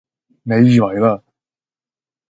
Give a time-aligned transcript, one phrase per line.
[0.41, 1.21] 你以為啦！